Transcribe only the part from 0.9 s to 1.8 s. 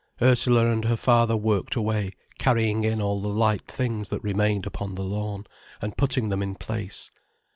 father worked